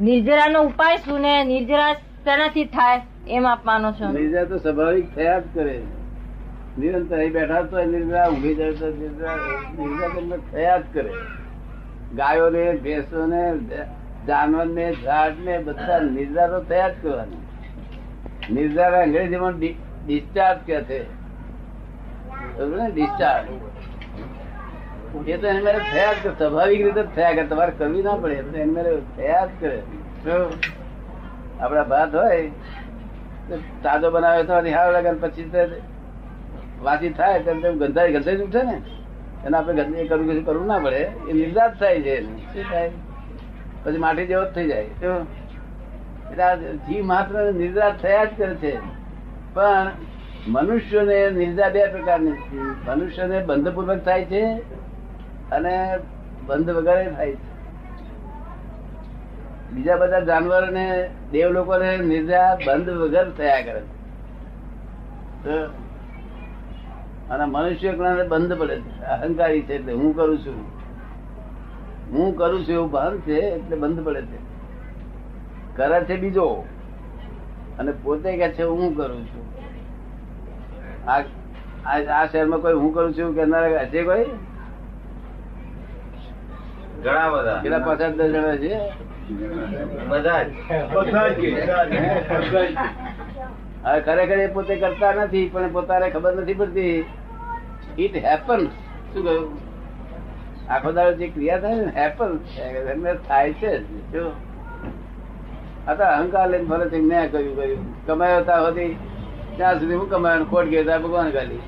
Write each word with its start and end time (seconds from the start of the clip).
નિર્જરા 0.00 0.48
નો 0.48 0.62
ઉપાય 0.62 0.96
શું 0.96 1.20
ને 1.20 1.44
નિર્જરા 1.44 1.92
શેનાથી 1.92 2.64
થાય 2.64 3.00
એમ 3.28 3.46
આપવાનો 3.46 3.92
છે? 3.92 4.04
નિર્જરા 4.04 4.44
તો 4.44 4.58
સ્વાભાવિક 4.58 5.14
થયા 5.14 5.38
જ 5.38 5.42
કરે 5.54 5.82
નિરંતર 6.78 7.16
બેઠા 7.16 7.62
તો 7.62 7.84
નિર્જરા 7.84 8.28
ઊભી 8.28 8.54
જાય 8.54 8.72
તો 8.72 8.86
નિર્જા 8.86 9.36
નિર્જા 9.78 10.08
તમને 10.08 10.36
થયા 10.52 10.78
જ 10.78 10.82
કરે. 10.92 11.12
ગાયોને, 12.14 12.72
ભેંસોને, 12.72 13.54
જાનવરને, 14.26 14.92
ઝાડને 15.04 15.58
બધા 15.58 15.98
નિર્જરા 15.98 16.46
તો 16.46 16.60
થયા 16.60 16.88
જ 16.88 16.92
કરવાની. 17.02 17.36
નિર્જરા 18.54 19.02
અંગ્રેજીમાં 19.02 19.58
ડિસ્ચાર્જ 20.06 20.58
કે 20.58 20.80
છે. 20.80 21.02
ડિસ્ચાર્જ. 22.94 23.46
એ 25.26 25.36
તો 25.36 25.46
એને 25.46 25.60
મેરે 25.62 25.80
થયા 25.92 26.12
જ 26.12 26.16
કરે 26.22 26.32
સ્વાભાવિક 26.38 26.80
રીતે 26.86 27.02
જ 27.02 27.06
થયા 27.16 27.34
કરે. 27.36 27.44
તમારે 27.46 27.72
કરવી 27.78 28.02
ના 28.02 28.16
પડે 28.22 28.34
એટલે 28.34 28.58
એને 28.58 28.72
મેરે 28.72 28.90
થયા 29.16 29.46
જ 29.46 29.50
કરે? 29.60 29.78
આપડા 31.60 31.84
ભાત 31.84 32.14
હોય 32.14 32.50
તાજો 33.82 34.10
બનાવે 34.10 34.42
તો 34.42 34.60
નિહાળ 34.60 34.92
લાગે 34.92 35.10
પછી 35.22 35.48
તો 35.52 35.58
વાસી 36.82 37.10
થાય 37.10 37.40
તેમ 37.46 37.60
તેમ 37.62 37.78
ગંધાઈ 37.78 38.12
ગંધાઈ 38.12 38.36
જ 38.36 38.42
ઉઠે 38.42 38.62
ને. 38.62 38.76
એને 39.46 39.56
આપણે 39.56 39.82
ગંધાઈ 39.82 40.08
કરવું 40.08 40.28
કશું 40.28 40.44
કરવું 40.44 40.66
ના 40.66 40.78
પડે. 40.78 41.02
એ 41.28 41.32
નિર્દાત 41.32 41.72
થાય 41.80 42.02
છે. 42.02 42.14
શું 42.22 42.64
થાય? 42.70 42.90
પછી 43.84 43.98
માટી 43.98 44.26
જેવો 44.26 44.44
જ 44.44 44.54
થઈ 44.54 44.68
જાય. 44.68 44.84
તો 44.84 45.10
એટલે 46.30 46.76
જીવ 46.86 47.04
માત્ર 47.04 47.34
નિર્દાત 47.52 47.94
થયા 48.02 48.24
જ 48.24 48.30
કરે 48.36 48.54
છે. 48.54 48.72
પણ 49.54 49.86
મનુષ્યને 50.48 51.30
નિર્દા 51.30 51.68
બે 51.68 51.86
પ્રકારની 51.86 52.34
મનુષ્યને 52.88 53.38
બંધપૂર્વક 53.40 54.00
થાય 54.04 54.24
છે 54.24 54.42
અને 55.52 55.98
બંધ 56.46 56.70
વગર 56.70 57.12
થાય 57.12 57.32
છે. 57.32 57.48
બીજા 59.72 59.96
બધા 59.96 60.20
જાનવર 60.20 60.70
ને 60.70 61.10
દેવ 61.32 61.50
લોકો 61.50 61.78
ને 61.78 61.96
નિર્જા 61.96 62.58
બંધ 62.66 62.88
વગર 62.88 63.30
થયા 63.30 63.60
કરે. 63.60 63.82
અને 67.30 67.44
મનુષ્ય 67.44 67.92
બંધ 68.28 68.58
પડે 68.58 68.74
અહંકારી 69.04 69.62
છે 69.62 69.74
એટલે 69.74 69.92
હું 69.92 70.16
કરું 70.16 70.38
છું. 70.38 70.78
હું 72.12 72.36
કરું 72.36 72.60
છું 72.60 72.74
એવું 72.74 72.90
ભાન 72.90 73.18
છે 73.18 73.34
એટલે 73.34 73.76
બંધ 73.76 74.04
પડે 74.04 74.22
છે. 74.22 74.38
કરે 75.76 76.04
છે 76.04 76.16
બીજો. 76.20 76.64
અને 77.78 77.92
પોતે 77.92 78.36
કે 78.36 78.48
છે 78.48 78.62
હું 78.62 78.96
કરું 78.96 79.26
છું. 79.26 79.44
આ 81.10 81.22
આ 81.86 82.26
શહેરમાં 82.26 82.60
કોઈ 82.60 82.74
હું 82.74 82.94
કરું 82.94 83.14
છું 83.14 83.34
કે 83.34 83.40
કહેનારા 83.40 83.84
છે 83.84 84.04
કોઈ? 84.04 84.24
ઘણા 87.04 87.28
બધા. 87.30 87.60
કેટલા 87.62 87.78
પચાસ 87.78 88.12
દસ 88.12 88.30
જણા 88.32 88.56
છે 88.56 88.72
બધા 90.08 90.42
હવે 93.84 94.00
ખરેખર 94.00 94.38
એ 94.38 94.46
પોતે 94.46 94.74
કરતા 94.76 95.12
નથી 95.12 95.46
પણ 95.52 95.72
પોતાને 95.72 96.10
ખબર 96.10 96.32
નથી 96.36 96.54
પડતી. 96.54 97.04
ઇટ 97.98 98.14
હેપન 98.24 98.60
શું 99.12 99.22
કહ્યું? 99.24 99.48
આખો 100.70 100.92
દાડો 100.92 101.12
જે 101.12 101.26
ક્રિયા 101.28 101.58
થાય 101.58 101.74
ને 101.74 101.92
હેપન 101.96 102.30
થાય 103.28 103.52
છે 103.52 103.72
જ. 103.78 104.14
હતા 105.86 105.94
તો 105.94 106.04
અહંકાર 106.04 106.46
લઈને 106.50 106.64
ભલે 106.64 107.00
મેં 107.00 107.32
કર્યું 107.32 107.56
કહ્યું 107.56 107.82
કમાયો 108.06 108.40
હતા 108.40 108.60
હતી 108.66 108.92
ત્યાં 109.56 109.80
સુધી 109.80 109.94
હું 109.94 110.10
કમાયો 110.10 110.44
ખોટ 110.44 110.66
ગયો 110.66 110.98
ભગવાન 111.04 111.30
ગાલી 111.30 111.62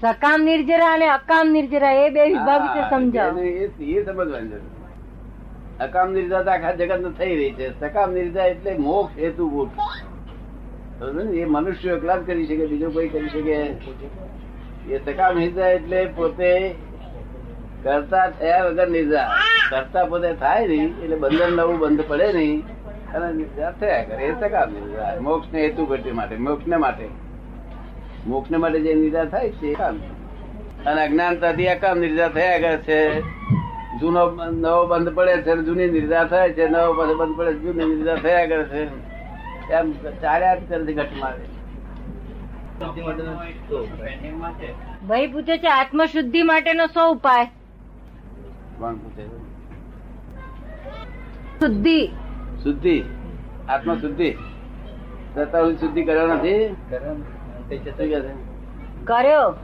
સકામ 0.00 0.42
નિર્જરા 0.42 0.94
અને 0.94 1.08
અકામ 1.08 1.48
નિર્જરા 1.48 1.92
એ 1.92 2.10
બે 2.10 2.24
વિભાગ 2.24 2.62
વિશે 2.62 2.90
સમજાવો. 2.90 3.40
એ 3.40 3.70
એ 3.84 4.04
સમજવાની 4.04 4.48
જરૂર. 4.48 5.84
અકામ 5.84 6.12
નિર્જા 6.12 6.42
તો 6.42 6.50
આખા 6.50 6.72
જગત 6.72 7.18
થઈ 7.18 7.36
રહી 7.36 7.52
છે. 7.52 7.80
સકામ 7.80 8.12
નિર્જા 8.12 8.44
એટલે 8.44 8.78
મોક્ષ 8.78 9.18
હેતુ 9.18 9.70
એ 11.34 11.44
મનુષ્ય 11.44 11.90
એકલા 11.90 12.16
જ 12.16 12.26
કરી 12.26 12.46
શકે 12.46 12.66
બીજો 12.66 12.90
કોઈ 12.90 13.08
કરી 13.08 13.28
શકે. 13.28 13.56
એ 14.94 14.98
સકામ 14.98 15.38
નિર્જા 15.38 15.68
એટલે 15.68 16.06
પોતે 16.06 16.74
કરતા 17.82 18.30
થયા 18.30 18.64
વગર 18.64 18.88
નિર્જા. 18.88 19.28
કરતા 19.70 20.04
પોતે 20.04 20.32
થાય 20.32 20.66
નહીં 20.66 20.88
એટલે 21.02 21.16
બંધન 21.16 21.52
નવું 21.56 21.78
બંધ 21.78 22.00
પડે 22.08 22.32
નહીં. 22.32 22.64
અને 23.14 23.32
નિર્જા 23.32 23.70
થયા 23.70 24.02
કરે. 24.02 24.24
એ 24.24 24.34
સકામ 24.40 24.72
નિર્જા. 24.72 25.20
મોક્ષ 25.20 25.52
ને 25.52 25.62
હેતુ 25.62 25.86
ઘટી 25.86 26.12
માટે 26.12 26.36
મોક્ષ 26.36 26.66
ને 26.66 26.76
માટે. 26.76 27.25
મોક્ષ 28.26 28.50
માટે 28.50 28.80
જે 28.80 28.94
નિર્ધાર 28.94 29.28
થાય 29.28 29.50
છે 29.50 29.74
કામ. 29.74 29.96
અને 30.86 31.02
અજ્ઞાનતાથી 31.02 31.74
કામ 31.74 31.98
નિર્ધાર 31.98 32.32
થયા 32.32 32.58
કરે 32.58 32.76
છે. 32.76 33.20
જૂનો 34.00 34.44
નવો 34.50 34.86
બંધ 34.86 35.14
પડે 35.14 35.42
છે 35.42 35.56
જૂની 35.56 35.90
નિર્ધાર 35.90 36.28
થાય 36.28 36.52
છે. 36.52 36.68
નવો 36.68 37.16
બંધ 37.16 37.36
પડે 37.36 37.52
છે 37.52 37.58
જૂની 37.58 37.84
નિર્ધાર 37.84 38.18
થયા 38.18 38.46
કરે 38.46 38.64
છે. 38.64 39.06
એમ 39.72 39.92
ચાર્યા 40.22 40.54
કરે 40.54 40.84
છે 40.84 40.92
ઘટ 40.92 41.08
મારે 41.20 41.56
ભાઈ 45.08 45.26
પૂછે 45.26 45.58
છે 45.58 45.68
આત્મશુદ્ધિ 45.68 46.42
માટેનો 46.42 46.86
સો 46.86 47.10
ઉપાય? 47.10 47.44
કોણ 48.78 48.94
પૂછે? 48.94 49.26
શુદ્ધિ. 51.60 52.06
શુદ્ધિ. 52.62 53.04
આત્મશુદ્ધિ. 53.68 54.30
શુદ્ધિ 55.80 56.02
કર્યો 56.02 56.26
નથી? 56.26 56.74
કર્યો? 59.04 59.54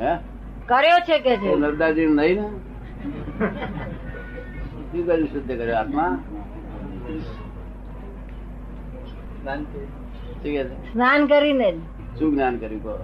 હે? 0.00 0.16
કર્યો 0.66 0.98
છે 0.98 1.18
કે 1.18 1.36
છે? 1.36 1.54
નરદાજી 1.56 2.06
નહીં 2.06 2.42
ને? 2.42 2.48
શું 4.92 5.06
કર્યું 5.06 5.28
શુદ્ધ 5.28 5.58
કર્યો? 5.58 5.76
આત્મા? 5.76 6.18
સ્નાન 10.92 11.26
કરીને. 11.26 11.72
શું 12.18 12.34
જ્ઞાન 12.34 12.56
કર્યું 12.56 12.82
કહો? 12.82 12.98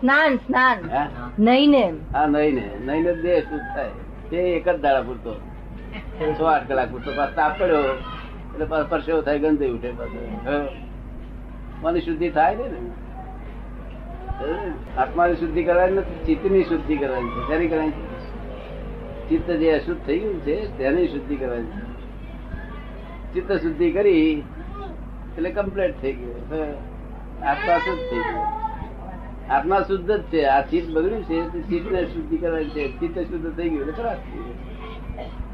સ્નાન 0.00 0.36
સ્નાન. 0.36 0.78
નહીં 1.38 1.70
ને 1.70 1.92
હા 2.14 2.26
નહીં 2.26 2.54
ને. 2.54 2.70
નહીં 2.84 3.02
ને 3.04 3.14
દેહ 3.14 3.40
શુદ્ધ 3.40 3.64
થાય? 3.74 3.90
તે 4.30 4.36
એક 4.36 4.68
જ 4.68 4.80
દાડા 4.80 5.02
પૂરતો. 5.02 5.34
છ 6.34 6.42
આઠ 6.42 6.68
કલાક 6.68 6.90
પૂરતો. 6.90 7.10
પાછો 7.16 7.32
તાપ 7.34 7.58
પડ્યો. 7.58 7.82
એટલે 7.82 8.64
પાછો 8.64 8.86
પરસેવો 8.88 9.20
થાય 9.22 9.38
ગંધી 9.38 9.70
ઉઠે 9.70 9.90
પાછો. 9.90 10.68
મનની 11.82 12.00
શુદ્ધિ 12.00 12.30
થાય 12.30 12.54
ને? 12.54 13.07
આત્માની 14.98 15.34
શુદ્ધિ 15.34 15.64
કરવાની 15.64 15.94
નથી 15.94 16.24
ચિત્તની 16.24 16.64
શુદ્ધિ 16.64 16.96
કરવાની 16.96 17.28
છે. 17.28 17.48
તેની 17.48 17.68
કરવાની 17.68 17.90
છે? 17.90 19.28
ચિત્ત 19.28 19.50
જે 19.50 19.72
અશુદ્ધ 19.72 20.00
થઈ 20.06 20.18
ગયું 20.18 20.40
છે, 20.40 20.78
તેની 20.78 21.08
શુદ્ધિ 21.08 21.36
કરવાની 21.36 21.66
છે. 21.66 21.98
ચિત્ત 23.34 23.52
શુદ્ધિ 23.52 23.90
કરી, 23.90 24.42
એટલે 25.36 25.50
કમ્પ્લીટ 25.50 25.94
થઈ 26.02 26.12
ગયું. 26.12 26.52
આત્મા 27.44 27.78
શુદ્ધ 27.78 28.00
થઈ 28.00 28.16
ગયું. 28.16 28.46
આત્મા 29.52 29.80
શુદ્ધ 29.80 30.12
જ 30.12 30.22
છે. 30.22 30.44
આ 30.44 30.62
ચિત્ત 30.62 30.90
બગડ્યું 30.90 31.24
છે, 31.24 31.52
તે 31.52 31.60
ચિત્તને 31.60 32.04
શુદ્ધિ 32.04 32.36
કરવાની 32.36 32.68
છે. 32.68 33.00
ચિત્ત 33.00 33.18
શુદ્ધ 33.18 33.56
થઈ 33.56 33.68
ગયું, 33.68 33.80
એટલે 33.80 33.92
ખરાબ 33.92 34.14
થઈ 34.14 34.38
ગયું. 34.38 35.47